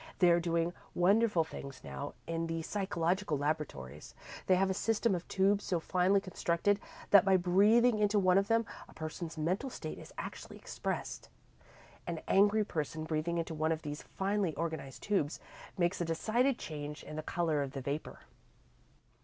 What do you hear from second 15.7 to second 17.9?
makes a decided change in the colour of the